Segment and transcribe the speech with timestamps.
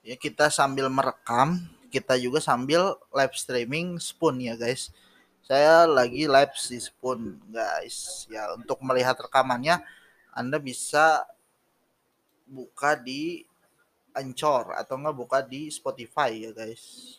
[0.00, 1.60] Ya kita sambil merekam,
[1.92, 4.88] kita juga sambil live streaming Spoon ya guys.
[5.44, 8.24] Saya lagi live di Spoon guys.
[8.32, 9.82] Ya untuk melihat rekamannya
[10.32, 11.26] Anda bisa
[12.48, 13.44] buka di
[14.16, 17.16] Anchor atau enggak buka di Spotify ya guys.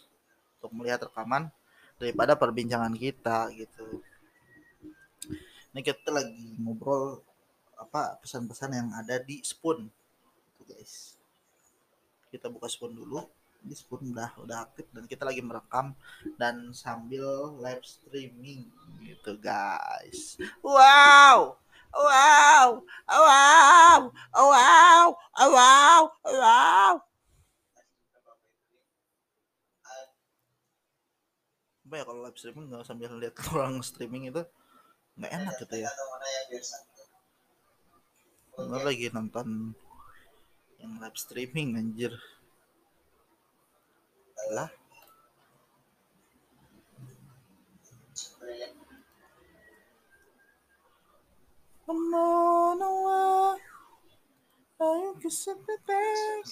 [0.58, 1.54] Untuk melihat rekaman
[2.02, 4.02] daripada perbincangan kita gitu.
[5.72, 7.31] Ini kita lagi ngobrol
[7.82, 9.90] apa pesan-pesan yang ada di Spoon.
[10.62, 11.18] Tuh guys.
[12.30, 13.26] Kita buka Spoon dulu.
[13.62, 15.94] Ini Spoon udah udah aktif dan kita lagi merekam
[16.38, 18.70] dan sambil live streaming
[19.02, 20.38] gitu guys.
[20.62, 21.58] Wow!
[21.92, 22.68] Wow!
[23.10, 24.00] Wow!
[24.34, 25.08] Wow!
[25.36, 26.00] Wow!
[26.26, 26.94] Wow!
[31.92, 34.40] Apa ya kalau live streaming nggak sambil lihat orang streaming itu
[35.20, 35.92] nggak enak gitu ya.
[38.52, 39.72] Gue lagi nonton
[40.76, 42.12] yang live streaming anjir.
[44.52, 44.68] Lah.
[51.88, 53.60] I'm on a way.
[54.80, 56.48] I can sit back and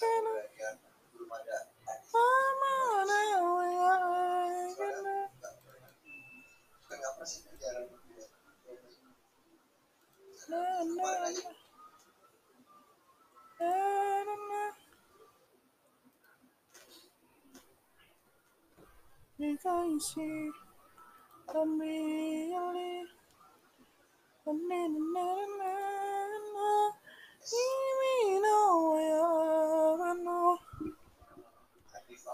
[2.15, 3.75] I'm on a way.
[10.49, 11.68] Na, na, na.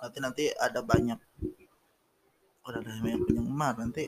[0.06, 1.20] Nanti nanti ada banyak.
[2.66, 4.06] Udah ada banyak penggemar nanti.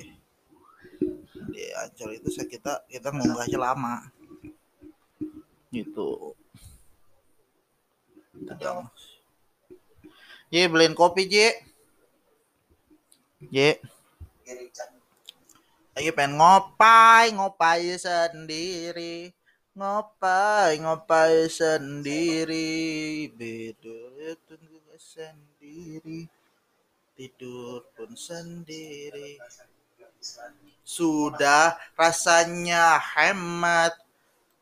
[1.53, 4.05] Di Ancol itu saya kita kita ngunggahnya lama.
[5.73, 6.37] Gitu
[8.45, 8.91] Tentang.
[10.53, 11.49] Ye beliin kopi Ye.
[13.51, 13.81] Ye.
[15.97, 19.33] Lagi pengen ngopai ngopai sendiri.
[19.73, 23.27] Ngopai ngopai sendiri.
[23.33, 26.29] Beda tunggu sendiri.
[27.17, 29.41] Tidur pun sendiri.
[30.87, 34.06] Sudah rasanya hemat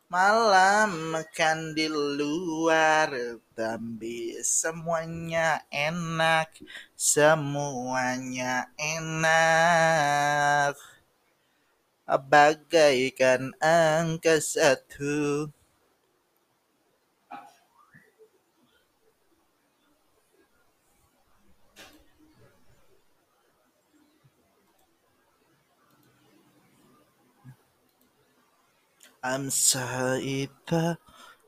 [0.05, 3.09] malam makan di luar
[3.57, 6.49] tapi semuanya enak
[6.95, 10.73] semuanya enak.
[12.05, 15.49] Bagaikan angka satu
[29.24, 30.70] أمسيت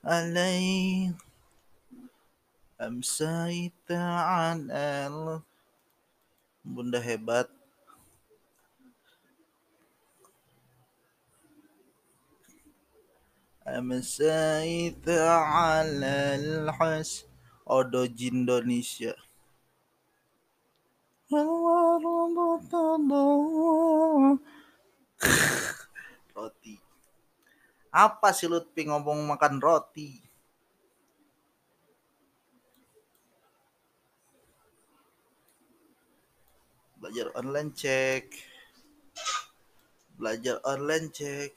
[0.05, 1.15] علي
[2.81, 5.41] أمسيت على
[6.63, 7.51] Bunda hebat
[13.67, 17.27] أمسيت على الحس
[17.67, 19.15] Odo Indonesia
[26.35, 26.75] Roti
[27.98, 30.22] apa sih Lutfi ngomong makan roti?
[37.02, 38.26] Belajar online cek.
[40.14, 41.54] Belajar online cek.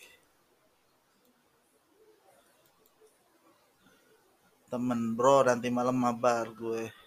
[4.72, 7.00] Temen bro nanti malam mabar gue.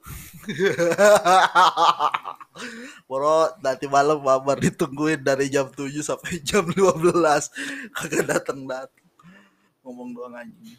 [3.08, 7.12] Bro, nanti malam mabar ditungguin dari jam 7 sampai jam 12.
[7.94, 9.08] Kagak datang-datang.
[9.84, 10.76] Ngomong doang anjing.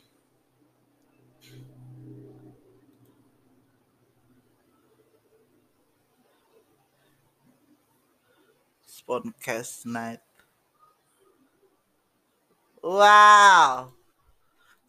[8.85, 10.21] Sponcast night.
[12.81, 13.93] Wow.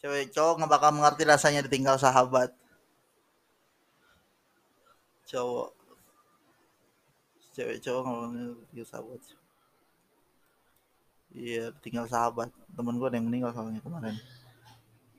[0.00, 2.52] Cewek cowok nggak bakal mengerti rasanya ditinggal sahabat.
[5.28, 5.82] Cowok.
[7.52, 9.20] Cewek cowok ngomongnya tinggal sahabat.
[11.32, 12.48] Iya tinggal sahabat.
[12.72, 14.16] Temen gue ada yang meninggal soalnya kemarin.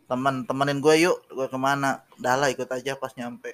[0.09, 1.21] Teman temenin gue yuk.
[1.29, 2.01] Gue ke mana?
[2.17, 3.53] Udah lah ikut aja pas nyampe.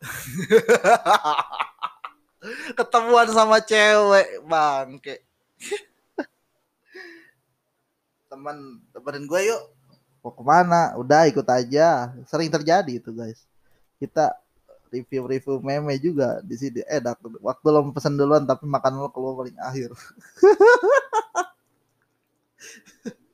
[2.80, 5.20] Ketemuan sama cewek bangke.
[8.32, 9.68] Teman temenin gue yuk.
[10.24, 10.96] Mau ke mana?
[10.96, 12.16] Udah ikut aja.
[12.24, 13.49] Sering terjadi itu guys
[14.00, 14.32] kita
[14.90, 16.82] review-review meme juga di sini.
[16.88, 19.94] Eh, dak, waktu lo pesan duluan tapi makan lo keluar paling akhir.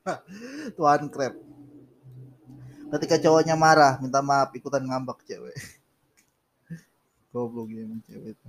[0.76, 1.34] Tuan Crab.
[2.86, 5.56] Ketika cowoknya marah, minta maaf, ikutan ngambek cewek.
[7.34, 8.48] Goblok emang cewek itu.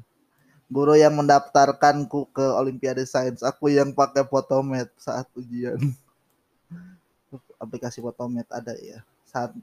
[0.67, 5.79] Guru yang mendaftarkanku ke Olimpiade Sains, aku yang pakai fotomet saat ujian.
[7.63, 9.01] Aplikasi fotomet ada ya.
[9.25, 9.55] Saat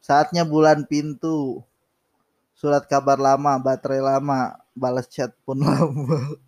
[0.00, 1.60] saatnya bulan pintu.
[2.62, 6.38] Surat kabar lama, baterai lama, balas chat pun lama.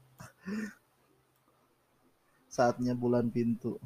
[2.47, 3.83] saatnya bulan pintu.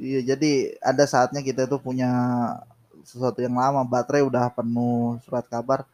[0.00, 2.08] Iya, jadi ada saatnya kita itu punya
[3.04, 5.84] sesuatu yang lama, baterai udah penuh, surat kabar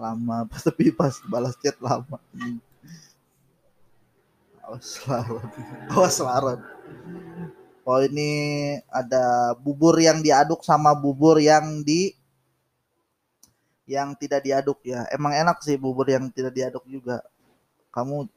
[0.00, 2.16] lama, tapi pas balas chat lama.
[4.64, 5.44] Awas laron.
[5.92, 6.60] Awas laron.
[7.84, 8.32] Oh ini
[8.88, 12.16] ada bubur yang diaduk sama bubur yang di
[13.84, 15.04] yang tidak diaduk ya.
[15.12, 17.20] Emang enak sih bubur yang tidak diaduk juga.
[17.92, 18.28] Kamu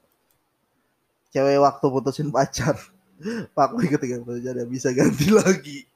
[1.31, 2.75] cewek waktu putusin pacar
[3.57, 5.87] Pak Boy ketika ada bisa ganti lagi.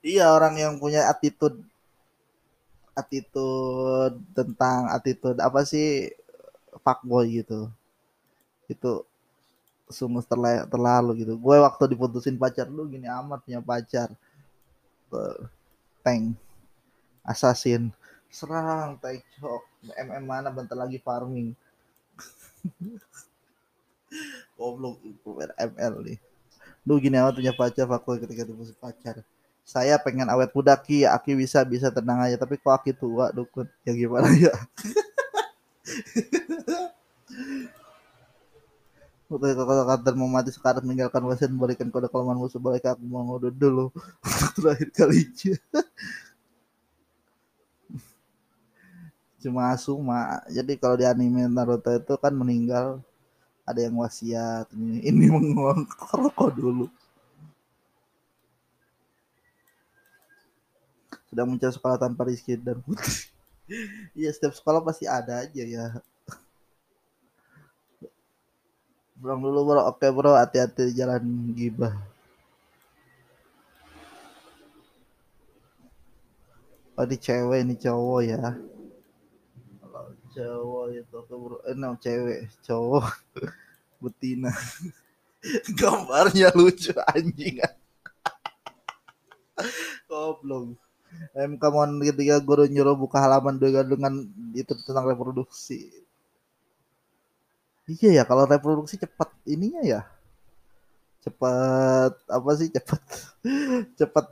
[0.00, 1.60] Iya orang yang punya attitude
[2.96, 6.12] attitude tentang attitude apa sih
[6.82, 7.70] Pak Boy gitu.
[8.68, 9.04] Itu
[9.90, 10.22] sungguh
[10.70, 11.34] terlalu gitu.
[11.36, 14.08] Gue waktu diputusin pacar lu gini amat punya pacar.
[16.00, 16.38] Tank.
[17.26, 17.90] Assassin.
[18.30, 19.62] Serang, cok.
[19.98, 21.50] MM mana bentar lagi farming.
[24.58, 25.02] Goblok
[25.58, 26.18] ML nih.
[26.86, 29.26] Lu gini amat punya pacar faktor ketika diputus pacar.
[29.66, 31.04] Saya pengen awet muda ki.
[31.06, 32.38] Aki bisa bisa tenang aja.
[32.38, 33.66] Tapi kok aki tua dukun?
[33.82, 34.54] Ya gimana ya?
[39.30, 43.54] Ketika kantor mau mati sekarang meninggalkan wasit memberikan kode kelemahan musuh balik aku mau ngode
[43.54, 43.94] dulu
[44.58, 45.54] terakhir kalinya
[49.40, 53.00] cuma asuma jadi kalau di anime Naruto itu kan meninggal.
[53.68, 54.66] Ada yang wasiat.
[54.74, 56.86] Ini, ini menguang rokok dulu.
[61.30, 63.08] Sudah muncul sekolah tanpa Rizky dan Putri.
[64.18, 66.02] Iya setiap sekolah pasti ada aja ya.
[69.14, 71.94] Bro dulu bro, oke bro, hati-hati jalan gibah.
[76.98, 78.58] Oh ini cewek, ini cowok ya
[80.40, 83.12] cowok itu bro eh no, cewek cowok
[84.02, 84.48] betina.
[85.78, 87.60] Gambarnya lucu anjing.
[90.08, 90.76] Goblok.
[91.34, 94.14] Em on ketika guru nyuruh buka halaman dengan dengan
[94.56, 95.90] itu tentang reproduksi.
[97.90, 100.00] Iya ya kalau reproduksi cepat ininya ya.
[101.20, 103.02] Cepat apa sih cepat
[103.98, 104.26] cepat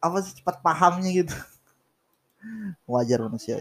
[0.00, 1.36] apa sih cepat pahamnya gitu.
[2.88, 3.60] Wajar manusia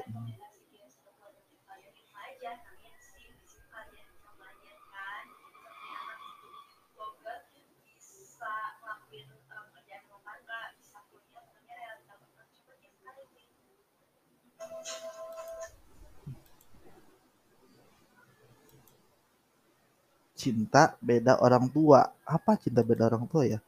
[20.44, 22.12] cinta beda orang tua.
[22.28, 23.60] Apa cinta beda orang tua ya?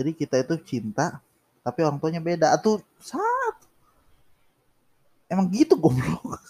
[0.00, 1.20] Jadi kita itu cinta
[1.60, 2.56] tapi orang tuanya beda.
[2.56, 3.60] Atau saat
[5.28, 6.40] emang gitu goblok.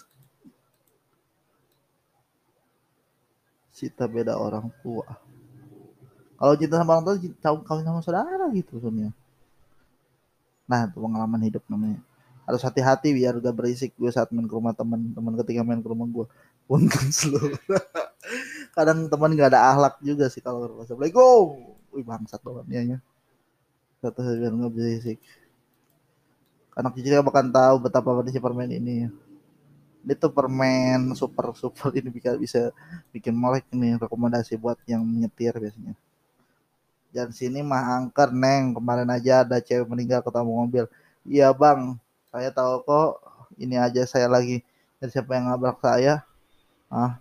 [3.75, 5.05] Cinta beda orang tua.
[6.37, 9.11] Kalau cinta sama orang tua, tahu kawin sama saudara gitu sebenarnya.
[10.67, 11.99] Nah, itu pengalaman hidup namanya.
[12.47, 16.07] Harus hati-hati biar gak berisik gue saat main ke rumah teman-teman ketika main ke rumah
[16.07, 16.25] gue.
[16.67, 17.51] Untung slow.
[18.77, 21.57] kadang teman nggak ada ahlak juga sih kalau berpuasa go
[21.97, 22.97] wih bangsat banget ya nya.
[23.97, 25.17] Kata biar nggak berisik.
[26.77, 29.09] Anak kecil bahkan tahu betapa manisnya permen ini.
[30.05, 31.89] Ini tuh permen super super.
[31.97, 32.61] Ini bisa bisa
[33.09, 35.97] bikin melek ini rekomendasi buat yang menyetir biasanya.
[37.09, 38.77] Dan sini mah angker neng.
[38.77, 40.85] Kemarin aja ada cewek meninggal ketemu mobil.
[41.25, 41.97] Iya bang.
[42.29, 43.11] Saya tahu kok.
[43.57, 44.61] Ini aja saya lagi.
[45.01, 46.21] Dan siapa yang ngabrak saya?
[46.93, 47.17] Ah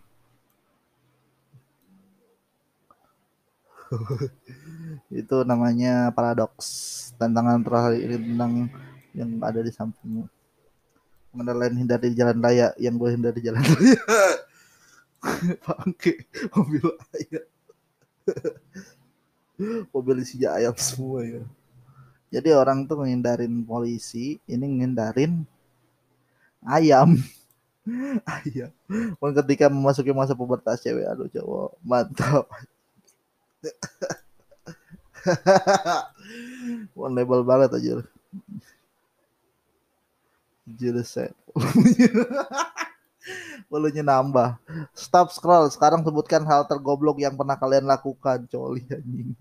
[5.21, 6.69] itu namanya paradoks.
[7.17, 8.69] Tantangan terakhir tentang
[9.17, 10.29] yang ada di sampingmu.
[11.37, 14.01] Mengenai hindari jalan raya yang gue hindari jalan raya.
[15.67, 17.47] Bangke mobil ayam
[19.95, 21.43] mobil isinya ayam semua ya.
[22.31, 25.47] Jadi orang tuh menghindarin polisi ini menghindarin
[26.63, 27.17] ayam.
[28.27, 28.71] Ayam.
[29.43, 32.51] Ketika memasuki masa pubertas cewek aduh cowok mantap
[36.95, 38.03] One level banget aja.
[40.67, 41.35] Jurusan.
[43.71, 44.59] Volunya nambah.
[44.95, 45.71] Stop scroll.
[45.71, 48.47] Sekarang sebutkan hal tergoblok yang pernah kalian lakukan.
[48.47, 49.35] Coli anjing.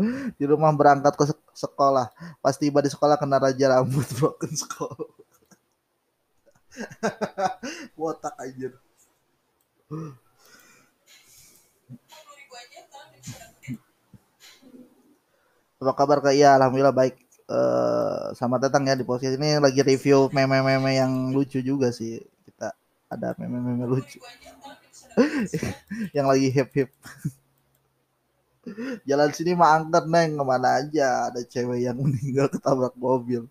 [0.40, 2.08] di rumah berangkat ke sekolah
[2.40, 5.20] pas tiba di sekolah kena raja rambut broken sekolah
[7.98, 8.70] Wotak aja.
[15.80, 16.36] Apa kabar kak?
[16.36, 17.16] Iya, alhamdulillah baik.
[17.48, 22.20] Uh, selamat datang ya di podcast ini lagi review meme-meme yang lucu juga sih.
[22.44, 22.76] Kita
[23.08, 24.20] ada meme-meme lucu.
[26.16, 26.92] yang lagi hip-hip.
[29.08, 33.48] Jalan sini mah angker neng ke mana aja ada cewek yang meninggal ketabrak mobil.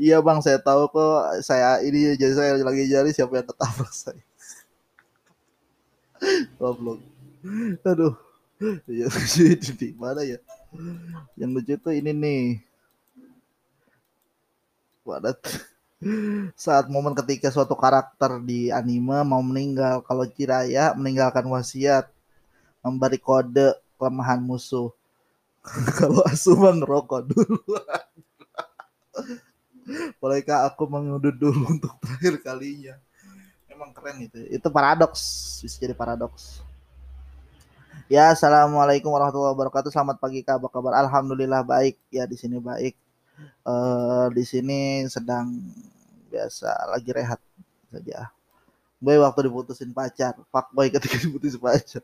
[0.00, 4.24] Iya bang saya tahu kok saya ini jadi saya lagi cari siapa yang ketabrak saya.
[6.56, 7.04] Goblok.
[7.84, 8.16] Aduh.
[8.88, 9.12] Ya
[9.76, 10.40] di mana ya?
[11.36, 12.42] Yang lucu tuh ini nih.
[15.06, 15.40] Wadat.
[16.64, 22.12] Saat momen ketika suatu karakter di anime mau meninggal, kalau Jiraya meninggalkan wasiat,
[22.84, 24.92] memberi kode kelemahan musuh.
[25.98, 27.58] Kalau Asuma ngerokok dulu.
[30.22, 32.94] Bolehkah aku mengudut dulu untuk terakhir kalinya?
[33.66, 34.38] Emang keren itu.
[34.46, 35.22] Itu paradoks,
[35.62, 36.62] bisa jadi paradoks.
[38.06, 39.90] Ya, assalamualaikum warahmatullahi wabarakatuh.
[39.90, 40.94] Selamat pagi, kabar kabar.
[40.94, 41.98] Alhamdulillah baik.
[42.14, 42.94] Ya di sini baik.
[43.66, 45.58] Uh, di sini sedang
[46.30, 47.42] biasa lagi rehat
[47.90, 48.30] saja
[48.96, 52.00] boy waktu diputusin pacar fuck boy ketika diputusin pacar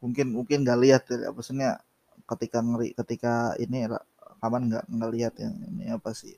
[0.00, 1.84] mungkin mungkin nggak lihat ya maksudnya
[2.24, 3.84] ketika ngeri ketika ini
[4.40, 6.32] kapan nggak lihat yang ini apa sih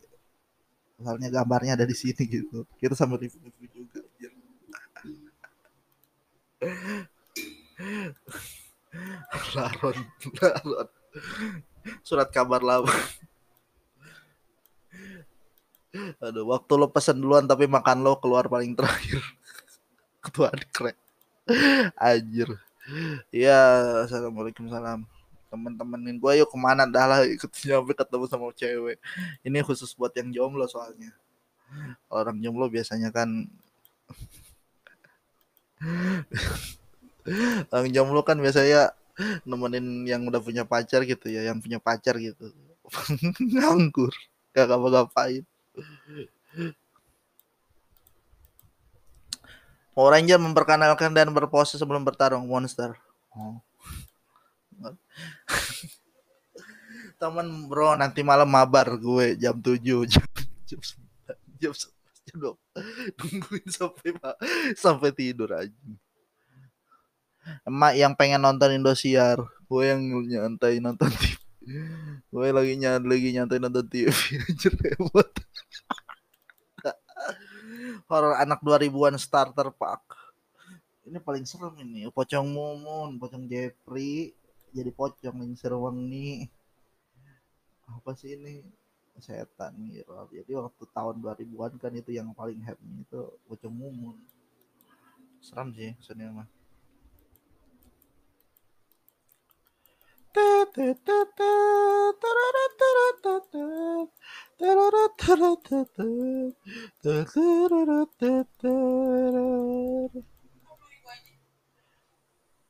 [0.99, 4.03] soalnya gambarnya ada di sini gitu kita sambil review, juga.
[9.55, 9.97] laron
[10.43, 10.89] laron
[12.03, 12.91] surat kabar lama
[16.21, 19.25] Aduh, waktu lo pesen duluan tapi makan lo keluar paling terakhir.
[20.21, 20.95] Ketua keren.
[21.97, 22.61] Anjir.
[23.33, 23.57] Ya,
[24.05, 25.09] assalamualaikum salam.
[25.49, 29.01] Temen-temenin gue yuk ke mana dah lah ikut nyampe ketemu sama cewek.
[29.41, 31.09] Ini khusus buat yang jomblo soalnya.
[32.13, 33.49] Orang jomblo biasanya kan
[37.73, 38.93] orang jomblo kan biasanya
[39.43, 42.55] nemenin yang udah punya pacar gitu ya, yang punya pacar gitu.
[43.55, 44.15] Nganggur,
[44.55, 45.45] gak ngapa-ngapain.
[49.99, 52.95] Power Ranger memperkenalkan dan berpose sebelum bertarung monster.
[53.35, 53.59] Oh.
[57.19, 60.23] Temen bro, nanti malam mabar gue jam 7 jam
[60.71, 60.79] jam
[61.59, 62.55] jam, jam
[63.19, 64.15] Tungguin sampai
[64.79, 65.75] sampai tidur aja.
[67.65, 71.37] Emak yang pengen nonton Indosiar, gue yang nyantai nonton TV.
[72.33, 74.09] Gue lagi nyantai lagi nyantai nonton TV
[74.41, 75.29] aja repot
[78.09, 80.03] horor anak 2000-an starter pack.
[81.05, 82.09] Ini paling serem ini.
[82.13, 84.33] Pocong Mumun, Pocong Jeffrey,
[84.73, 86.49] jadi pocong yang serem nih.
[87.89, 88.65] Apa sih ini?
[89.19, 90.31] Setan mirror.
[90.31, 94.17] Jadi waktu tahun 2000-an kan itu yang paling happy itu Pocong Mumun.
[95.45, 96.49] Serem sih sebenarnya.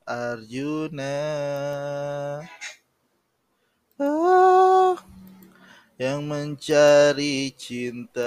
[0.08, 1.20] Arjuna
[4.00, 4.96] ah,
[6.00, 8.24] yang mencari cinta.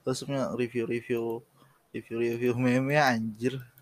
[0.00, 0.24] Terus
[0.56, 1.44] review-review
[1.92, 3.73] review-review meme anjir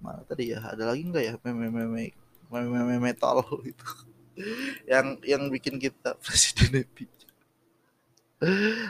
[0.00, 0.64] mana tadi ya?
[0.64, 1.34] Ada lagi nggak ya?
[1.44, 2.12] Meme meme
[2.50, 3.88] meme meme metal itu.
[4.88, 7.20] Yang yang bikin kita presiden happy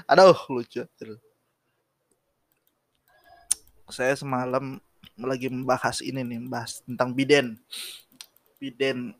[0.06, 0.86] aduh lucu.
[3.90, 4.78] Saya semalam
[5.18, 7.58] lagi membahas ini nih membahas tentang biden.
[8.62, 9.18] Biden.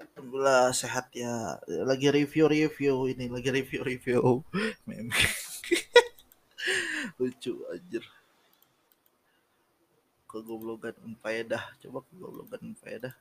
[0.00, 1.60] Alhamdulillah sehat ya.
[1.68, 4.40] Lagi review-review ini lagi review-review
[4.88, 5.12] meme.
[7.20, 8.00] Lucu aja
[10.28, 11.64] kegoblokan unfaedah.
[11.80, 13.14] Coba kegoblokan unfaedah.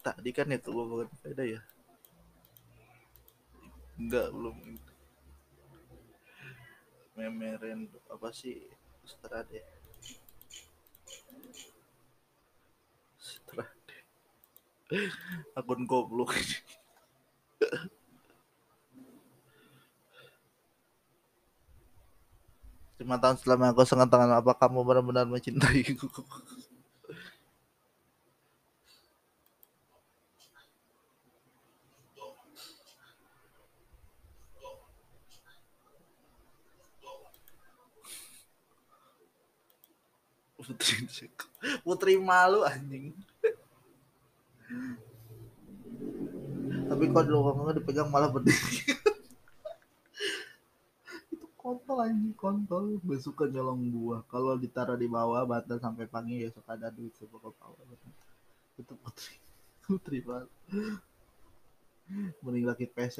[0.00, 1.60] Tadi kan itu kegoblokan unfaedah ya?
[4.00, 4.56] Enggak belum.
[7.16, 8.64] Memeren apa sih?
[9.04, 9.64] Setelah deh.
[13.20, 14.02] Setelah deh.
[15.52, 16.32] Akun goblok
[22.96, 26.08] Lima tahun setelah mengagosongkan tangan, apa kamu benar-benar mencintaiku?
[40.56, 41.06] Putri
[41.84, 43.12] Putri malu anjing.
[46.86, 48.95] Tapi kok dulu dipegang malah berdiri
[51.66, 53.02] kontol anjing kontol.
[53.02, 54.22] Besuka nyolong buah.
[54.30, 57.82] Kalau ditaruh di bawah batas sampai pagi ya suka ada duit sebuah kepala.
[58.78, 59.34] Itu putri.
[59.86, 60.46] Putri banget.
[62.46, 63.18] Mending laki PC.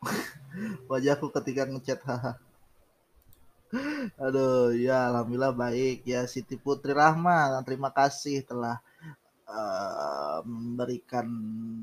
[0.90, 2.38] Wajahku ketika ngechat haha.
[4.18, 7.62] Aduh, ya alhamdulillah baik ya Siti Putri Rahma.
[7.62, 8.82] Terima kasih telah
[9.46, 11.26] uh, memberikan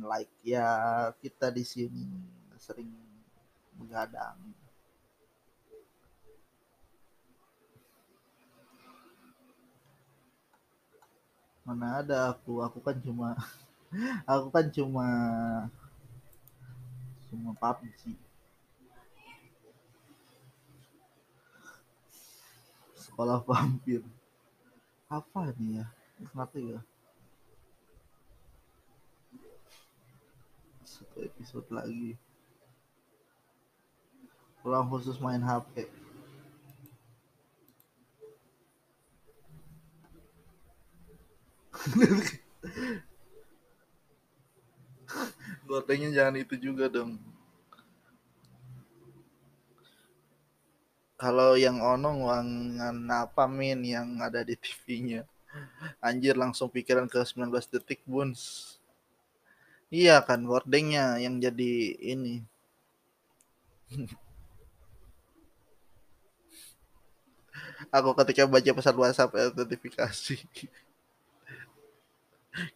[0.04, 0.68] like ya
[1.24, 2.37] kita di sini
[2.68, 2.92] sering
[3.80, 4.36] begadang.
[11.64, 13.40] Mana ada aku, aku kan cuma
[14.28, 15.08] aku kan cuma
[17.32, 18.20] cuma PUBG.
[23.00, 24.04] Sekolah vampir.
[25.08, 25.86] Apa nih ya?
[26.36, 26.80] Ngerti ya?
[30.84, 32.27] Satu episode lagi.
[34.68, 35.88] Pulang khusus main HP.
[45.64, 47.16] Gordengnya jangan itu juga dong.
[51.16, 55.24] Kalau yang ono wangan apa min yang ada di TV-nya.
[56.04, 58.76] Anjir langsung pikiran ke 19 detik buns.
[59.88, 62.44] Iya kan gordengnya yang jadi ini.
[67.88, 70.36] Aku ketika baca pesan WhatsApp notifikasi.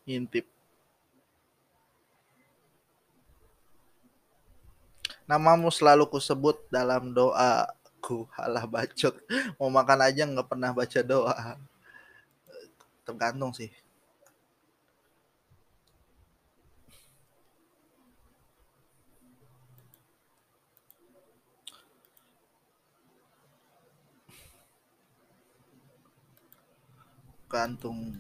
[0.07, 0.47] Ngintip.
[5.27, 8.27] Namamu selalu kusebut dalam doaku.
[8.35, 9.15] Halah bacot.
[9.55, 11.55] Mau makan aja nggak pernah baca doa.
[13.07, 13.71] Tergantung sih.
[27.51, 28.15] Gantung.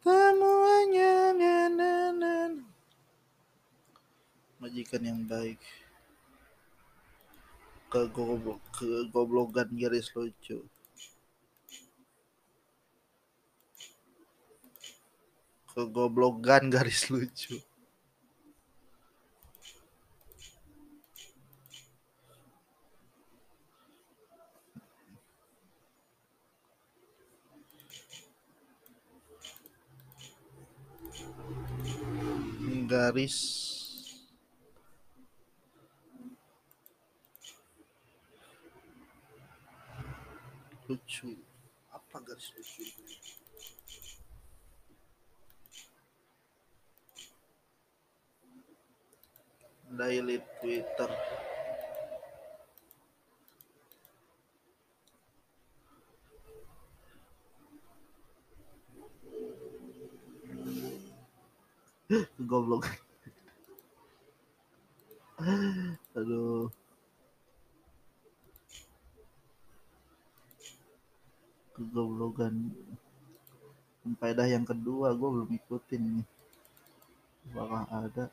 [0.00, 1.36] Semuanya
[4.56, 5.60] majikan yang baik.
[7.92, 10.64] Ke goblok ke goblogan garis lucu.
[15.68, 17.60] Ke goblogan garis lucu
[33.10, 33.38] garis
[40.86, 41.34] lucu.
[41.90, 42.86] Apa garis lucu
[49.90, 51.10] daily twitter
[62.50, 62.90] goblok.
[66.18, 66.66] Aduh.
[71.78, 72.74] Kegoblokan.
[74.18, 76.26] Faedah yang kedua gue belum ikutin nih.
[77.54, 78.24] Apakah ada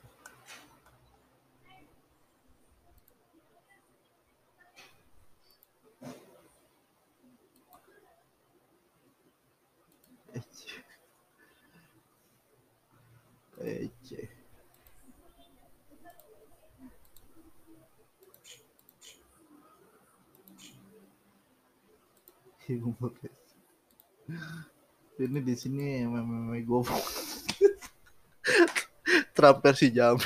[25.17, 26.83] Ini di sini meme gue
[29.35, 29.87] Trump versi.
[29.87, 30.19] Enggak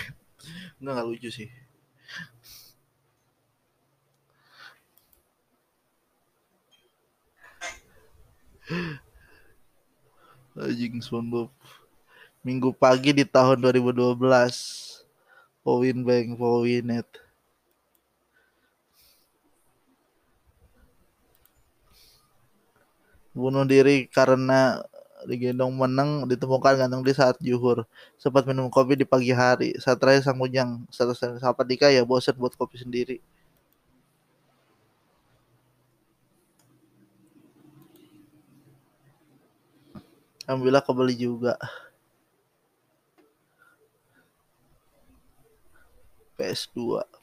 [0.82, 1.46] nggak lucu sih.
[10.58, 11.54] Anjing SpongeBob.
[12.42, 14.18] Minggu pagi di tahun 2012
[15.62, 17.06] Powin Bank Powinet
[23.42, 24.86] bunuh diri karena
[25.30, 27.86] digendong menang ditemukan gantung di saat juhur.
[28.22, 29.74] Sempat minum kopi di pagi hari.
[29.82, 33.18] Saat terakhir sang ujang status sahabat Dika ya bosan buat kopi sendiri.
[40.46, 41.56] Alhamdulillah kembali juga.
[46.38, 47.21] PS2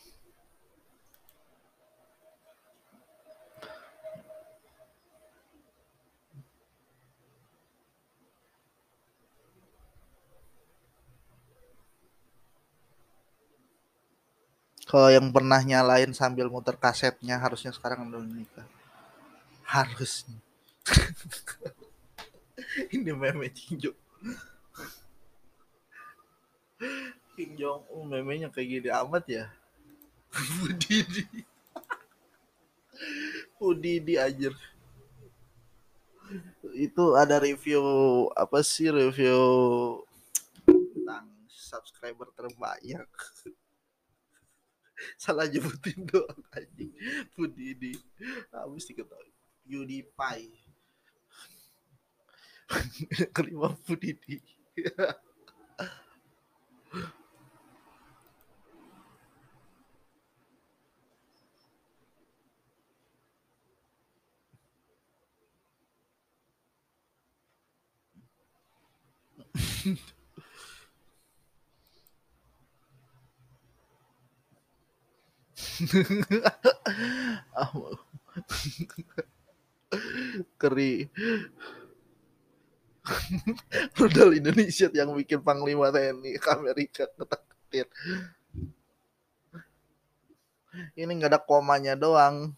[14.88, 18.64] Kalau yang pernah nyalain sambil muter kasetnya harusnya sekarang udah nikah.
[19.68, 20.40] Harusnya.
[22.96, 23.92] Ini meme King
[27.38, 29.46] King Jong Un memenya kayak gini amat ya.
[30.58, 31.22] Budidi.
[33.62, 34.50] Budidi aja.
[36.74, 37.78] Itu ada review
[38.34, 39.38] apa sih review
[40.66, 43.06] tentang subscriber terbanyak.
[45.22, 46.92] Salah nyebutin doang anjing.
[47.34, 47.94] Budidi.
[48.50, 49.32] Habis diketahui.
[49.68, 50.52] PewDiePie.
[53.36, 54.40] Kelima Budidi.
[80.60, 81.06] Keri.
[83.96, 87.86] Rudal Indonesia yang bikin Panglima TNI Amerika ketar-ketir.
[90.92, 92.52] Ini nggak ada komanya doang.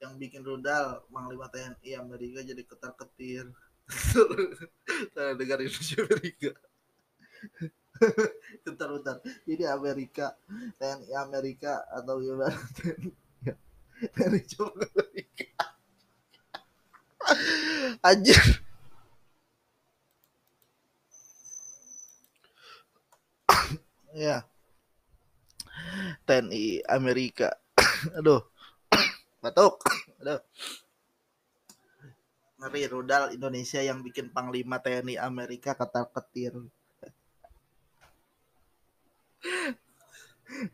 [0.00, 3.50] Yang bikin rudal Panglima TNI Amerika jadi ketar-ketir.
[5.14, 6.52] Saya dengar Indonesia Amerika.
[8.66, 9.16] bentar bentar.
[9.46, 10.34] Ini Amerika.
[10.78, 12.58] TNI Amerika atau gimana?
[14.14, 15.46] TNI coba Amerika.
[18.08, 18.42] Anjir.
[24.14, 24.46] Ya.
[26.22, 27.58] TNI Amerika.
[28.18, 28.46] Aduh.
[29.42, 29.82] Batuk.
[30.22, 30.38] Aduh.
[32.62, 36.54] Ngeri rudal Indonesia yang bikin panglima TNI Amerika ketar ketir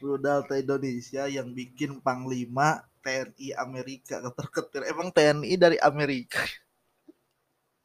[0.01, 4.83] rudal Indonesia yang bikin panglima TNI Amerika keter-ketir.
[4.93, 6.45] Emang TNI dari Amerika.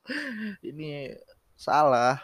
[0.69, 1.15] Ini
[1.55, 2.19] salah.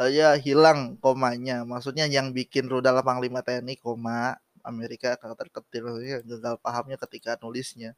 [0.00, 1.62] Uh, ya hilang komanya.
[1.62, 5.84] Maksudnya yang bikin rudal panglima TNI koma Amerika keter-ketir.
[6.26, 7.94] Gagal pahamnya ketika nulisnya.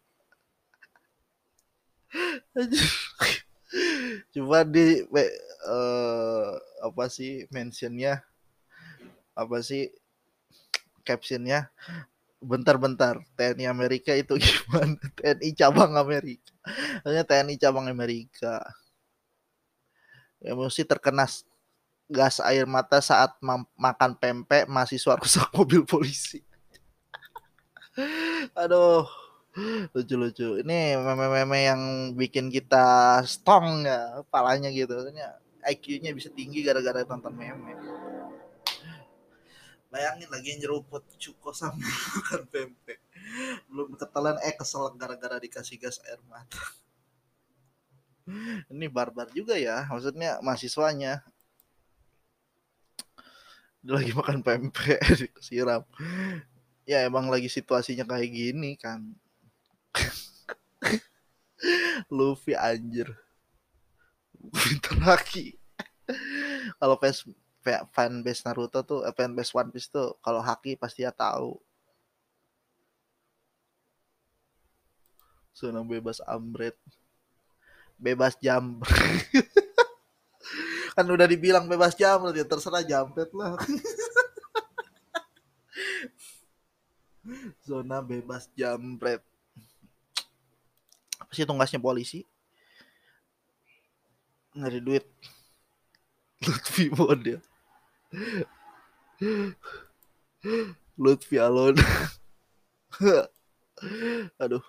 [4.35, 5.03] Coba di
[5.67, 6.53] uh,
[6.85, 8.23] apa sih mentionnya
[9.35, 9.91] apa sih
[11.05, 11.69] captionnya
[12.45, 15.01] bentar-bentar TNI Amerika itu gimana?
[15.17, 16.53] TNI cabang Amerika.
[17.05, 18.61] Hanya TNI cabang Amerika.
[20.45, 21.25] Emosi terkena
[22.09, 23.33] gas air mata saat
[23.81, 26.45] makan pempek mahasiswa rusak mobil polisi.
[28.61, 29.09] Aduh
[29.95, 31.83] lucu-lucu ini meme-meme yang
[32.19, 34.99] bikin kita strong ya palanya gitu.
[35.65, 37.73] IQ-nya bisa tinggi gara-gara tonton meme
[39.95, 41.79] bayangin lagi nyeruput cuko sama
[42.19, 42.99] makan pempek.
[43.71, 46.59] Belum ketelan eh kesel gara-gara dikasih gas air mata.
[48.75, 51.23] Ini barbar juga ya maksudnya mahasiswanya.
[53.87, 54.99] Dia lagi makan pempek
[55.39, 55.87] disiram.
[56.83, 59.15] Ya emang lagi situasinya kayak gini kan.
[62.11, 63.15] Luffy anjir.
[65.07, 65.55] Lagi
[66.83, 66.99] kalau
[67.65, 71.57] fans fanbase Naruto tuh eh, fanbase One Piece tuh kalau Haki pasti ya tahu.
[75.57, 76.77] Zona bebas Ambret
[77.95, 78.83] bebas jam
[80.99, 83.57] kan udah dibilang bebas jam ya terserah jampet lah.
[87.65, 89.25] Zona bebas jambret
[91.17, 92.27] apa sih tugasnya polisi?
[94.59, 95.07] Nyari duit.
[96.45, 97.54] Lutfi model
[100.95, 101.75] Lutfi Alon.
[104.43, 104.63] Aduh.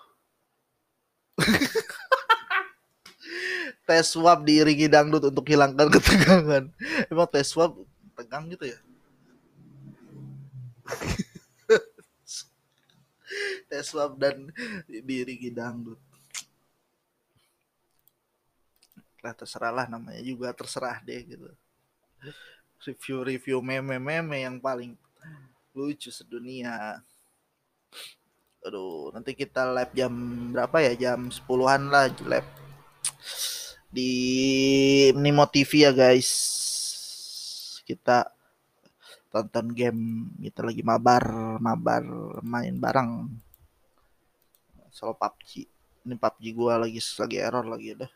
[3.85, 6.73] tes swab diiringi dangdut untuk hilangkan ketegangan.
[7.11, 7.77] Emang tes swab
[8.17, 8.79] tegang gitu ya?
[13.69, 14.49] tes swab dan
[14.89, 16.01] diiringi dangdut.
[19.21, 21.45] Lah terserah lah namanya juga terserah deh gitu
[22.85, 24.93] review-review meme-meme yang paling
[25.75, 27.01] lucu sedunia.
[28.65, 30.13] Aduh, nanti kita live jam
[30.53, 30.93] berapa ya?
[30.95, 32.49] Jam 10-an lah live
[33.89, 34.11] di
[35.13, 36.29] Nimo TV ya guys.
[37.85, 38.35] Kita
[39.35, 42.07] tonton game kita lagi mabar mabar
[42.39, 43.27] main bareng
[44.95, 45.67] soal PUBG
[46.07, 48.11] ini PUBG gua lagi lagi error lagi udah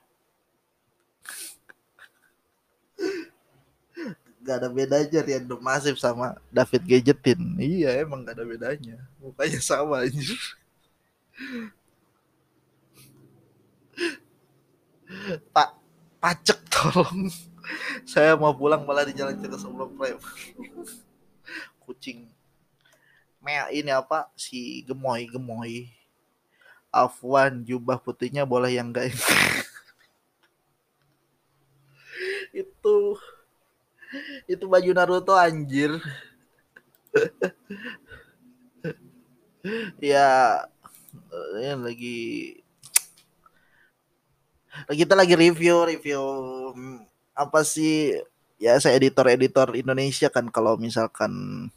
[4.50, 7.38] Gak ada bedanya Random Masif sama David Gadgetin.
[7.62, 8.98] Iya emang gak ada bedanya.
[9.22, 10.42] Mukanya sama anjir.
[15.54, 15.70] Pak
[16.18, 17.30] pacek tolong.
[18.10, 20.18] Saya mau pulang malah di jalan cerita sebelum frame.
[21.86, 22.26] Kucing.
[23.46, 25.94] Mea ini apa si gemoy gemoy.
[26.90, 29.14] Afwan jubah putihnya boleh yang enggak
[32.50, 32.98] itu
[34.50, 35.94] itu baju Naruto anjir.
[40.00, 40.64] Ya
[41.60, 42.18] ini lagi
[44.88, 46.24] kita lagi review review
[47.36, 48.20] apa sih?
[48.60, 51.68] Ya saya editor editor Indonesia kan kalau misalkan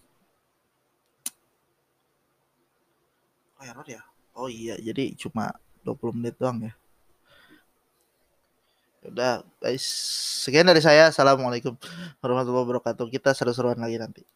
[3.58, 4.02] oh error ya?
[4.34, 6.72] Oh iya jadi cuma 20 menit doang ya
[9.02, 9.82] Udah guys,
[10.46, 11.10] sekian dari saya.
[11.10, 11.74] Assalamualaikum
[12.22, 13.10] warahmatullahi wabarakatuh.
[13.10, 14.22] Kita seru-seruan lagi nanti.